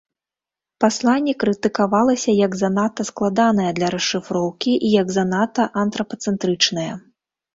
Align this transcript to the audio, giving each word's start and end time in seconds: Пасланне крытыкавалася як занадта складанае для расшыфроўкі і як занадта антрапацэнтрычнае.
Пасланне 0.83 1.33
крытыкавалася 1.43 2.31
як 2.45 2.51
занадта 2.61 3.01
складанае 3.09 3.67
для 3.79 3.87
расшыфроўкі 3.95 4.71
і 4.87 4.91
як 5.01 5.07
занадта 5.17 5.69
антрапацэнтрычнае. 5.83 6.91